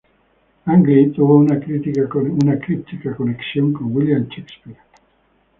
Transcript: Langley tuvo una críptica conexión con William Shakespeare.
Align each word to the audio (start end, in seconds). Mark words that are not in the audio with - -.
Langley 0.65 1.11
tuvo 1.11 1.37
una 1.37 1.59
críptica 1.59 2.09
conexión 3.15 3.71
con 3.71 3.95
William 3.95 4.27
Shakespeare. 4.29 4.79